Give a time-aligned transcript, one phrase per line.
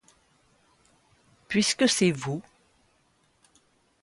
[1.47, 2.41] Puisque c'est vous.